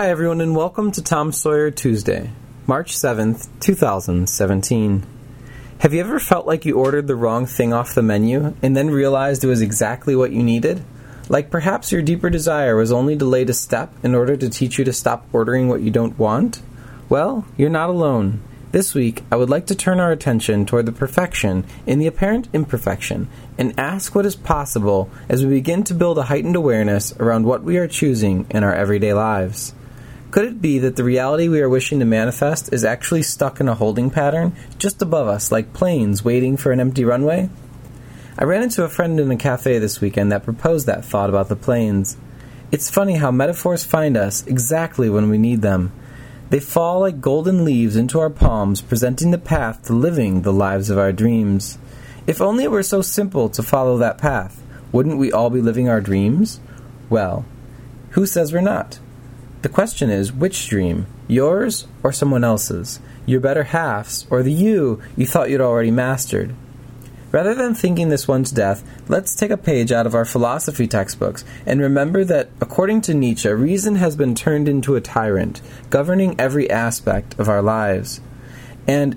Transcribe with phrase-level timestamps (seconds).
[0.00, 2.30] Hi, everyone, and welcome to Tom Sawyer Tuesday,
[2.68, 5.04] March 7th, 2017.
[5.80, 8.90] Have you ever felt like you ordered the wrong thing off the menu and then
[8.90, 10.84] realized it was exactly what you needed?
[11.28, 14.84] Like perhaps your deeper desire was only delayed a step in order to teach you
[14.84, 16.62] to stop ordering what you don't want?
[17.08, 18.40] Well, you're not alone.
[18.70, 22.46] This week, I would like to turn our attention toward the perfection in the apparent
[22.52, 23.26] imperfection
[23.58, 27.64] and ask what is possible as we begin to build a heightened awareness around what
[27.64, 29.74] we are choosing in our everyday lives.
[30.30, 33.68] Could it be that the reality we are wishing to manifest is actually stuck in
[33.68, 37.48] a holding pattern just above us, like planes waiting for an empty runway?
[38.38, 41.48] I ran into a friend in a cafe this weekend that proposed that thought about
[41.48, 42.18] the planes.
[42.70, 45.92] It's funny how metaphors find us exactly when we need them.
[46.50, 50.90] They fall like golden leaves into our palms, presenting the path to living the lives
[50.90, 51.78] of our dreams.
[52.26, 55.88] If only it were so simple to follow that path, wouldn't we all be living
[55.88, 56.60] our dreams?
[57.08, 57.46] Well,
[58.10, 58.98] who says we're not?
[59.62, 61.06] The question is which dream?
[61.26, 63.00] Yours or someone else's?
[63.26, 66.54] Your better half's or the you you thought you'd already mastered?
[67.32, 70.86] Rather than thinking this one to death, let's take a page out of our philosophy
[70.86, 75.60] textbooks and remember that, according to Nietzsche, reason has been turned into a tyrant,
[75.90, 78.20] governing every aspect of our lives.
[78.86, 79.16] And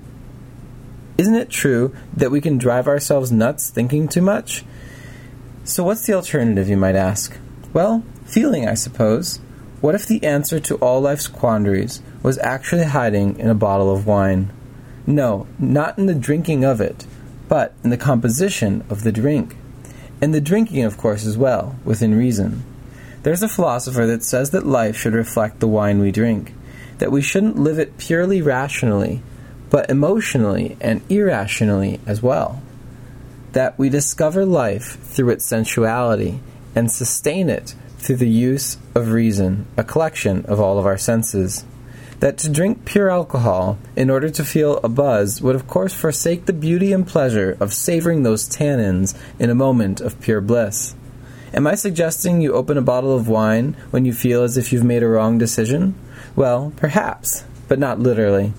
[1.16, 4.64] isn't it true that we can drive ourselves nuts thinking too much?
[5.64, 7.38] So, what's the alternative, you might ask?
[7.72, 9.40] Well, feeling, I suppose.
[9.82, 14.06] What if the answer to all life's quandaries was actually hiding in a bottle of
[14.06, 14.52] wine?
[15.08, 17.04] No, not in the drinking of it,
[17.48, 19.56] but in the composition of the drink.
[20.20, 22.62] And the drinking, of course, as well, within reason.
[23.24, 26.54] There's a philosopher that says that life should reflect the wine we drink,
[26.98, 29.20] that we shouldn't live it purely rationally,
[29.68, 32.62] but emotionally and irrationally as well.
[33.50, 36.38] That we discover life through its sensuality
[36.72, 41.64] and sustain it through the use of reason, a collection of all of our senses.
[42.18, 46.46] That to drink pure alcohol in order to feel a buzz would, of course, forsake
[46.46, 50.94] the beauty and pleasure of savoring those tannins in a moment of pure bliss.
[51.54, 54.84] Am I suggesting you open a bottle of wine when you feel as if you've
[54.84, 55.94] made a wrong decision?
[56.34, 58.52] Well, perhaps, but not literally.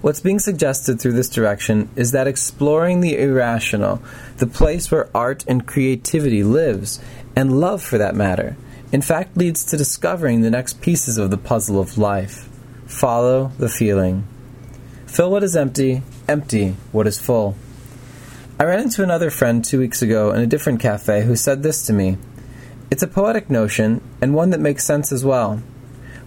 [0.00, 4.00] What's being suggested through this direction is that exploring the irrational,
[4.36, 7.00] the place where art and creativity lives,
[7.34, 8.56] and love for that matter,
[8.92, 12.48] in fact leads to discovering the next pieces of the puzzle of life.
[12.86, 14.24] Follow the feeling.
[15.06, 17.56] Fill what is empty, empty what is full.
[18.60, 21.84] I ran into another friend two weeks ago in a different cafe who said this
[21.86, 22.18] to me.
[22.88, 25.60] It's a poetic notion, and one that makes sense as well.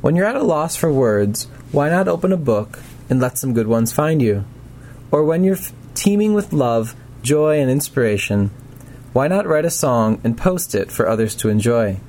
[0.02, 2.80] When you're at a loss for words, why not open a book
[3.12, 4.46] and let some good ones find you?
[5.12, 5.58] Or when you're
[5.94, 8.50] teeming with love, joy, and inspiration,
[9.12, 12.00] why not write a song and post it for others to enjoy?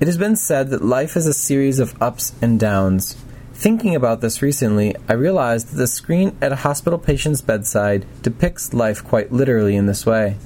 [0.00, 3.16] It has been said that life is a series of ups and downs.
[3.52, 8.72] Thinking about this recently, I realized that the screen at a hospital patient's bedside depicts
[8.72, 10.36] life quite literally in this way.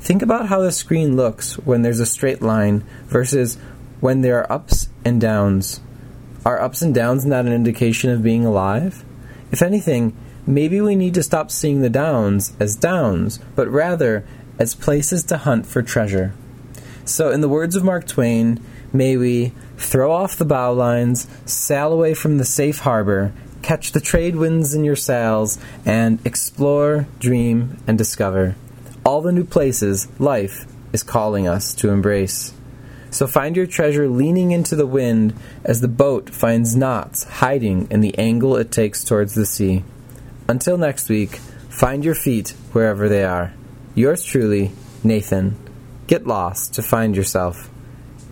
[0.00, 3.58] Think about how the screen looks when there's a straight line versus
[4.00, 5.80] when there are ups and downs.
[6.46, 9.04] Are ups and downs not an indication of being alive?
[9.50, 14.24] If anything, maybe we need to stop seeing the downs as downs, but rather
[14.56, 16.34] as places to hunt for treasure.
[17.04, 22.14] So, in the words of Mark Twain, may we throw off the bowlines, sail away
[22.14, 23.32] from the safe harbor,
[23.62, 28.54] catch the trade winds in your sails, and explore, dream, and discover
[29.04, 32.52] all the new places life is calling us to embrace.
[33.10, 35.34] So find your treasure leaning into the wind
[35.64, 39.84] as the boat finds knots hiding in the angle it takes towards the sea.
[40.48, 41.36] Until next week,
[41.68, 43.52] find your feet wherever they are.
[43.94, 44.72] Yours truly,
[45.02, 45.56] Nathan.
[46.06, 47.70] Get lost to find yourself.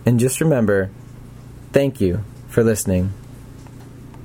[0.05, 0.91] And just remember
[1.73, 3.11] thank you for listening.